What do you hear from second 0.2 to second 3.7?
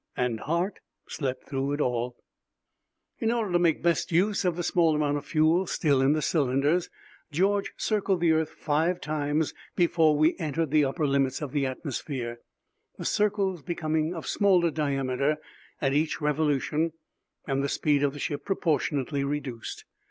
Hart slept through it all. In order to